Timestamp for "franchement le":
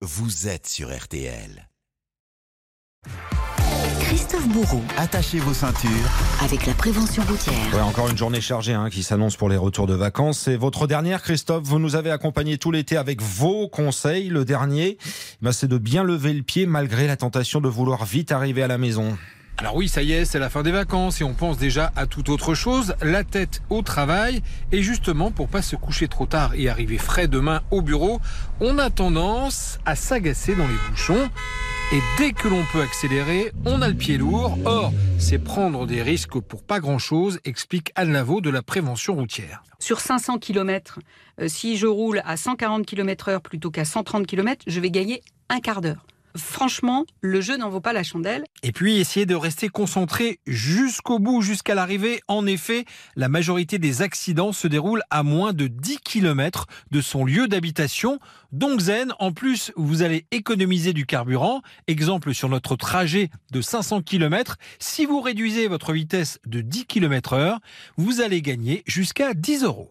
46.38-47.40